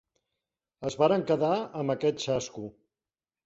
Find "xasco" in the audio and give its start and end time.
2.27-2.69